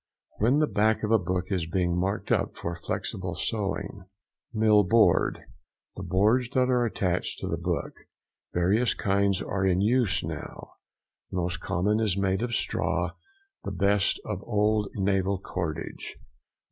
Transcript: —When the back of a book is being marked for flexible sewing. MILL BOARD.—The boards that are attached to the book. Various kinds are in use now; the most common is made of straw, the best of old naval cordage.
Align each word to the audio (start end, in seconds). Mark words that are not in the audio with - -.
—When 0.39 0.57
the 0.57 0.65
back 0.65 1.03
of 1.03 1.11
a 1.11 1.19
book 1.19 1.51
is 1.51 1.67
being 1.69 1.95
marked 1.95 2.31
for 2.57 2.75
flexible 2.75 3.35
sewing. 3.35 4.05
MILL 4.51 4.85
BOARD.—The 4.85 6.01
boards 6.01 6.49
that 6.55 6.71
are 6.71 6.83
attached 6.85 7.37
to 7.37 7.47
the 7.47 7.59
book. 7.59 7.93
Various 8.51 8.95
kinds 8.95 9.43
are 9.43 9.63
in 9.63 9.79
use 9.79 10.23
now; 10.23 10.71
the 11.29 11.37
most 11.37 11.59
common 11.59 11.99
is 11.99 12.17
made 12.17 12.41
of 12.41 12.55
straw, 12.55 13.11
the 13.63 13.69
best 13.71 14.19
of 14.25 14.41
old 14.41 14.89
naval 14.95 15.37
cordage. 15.39 16.17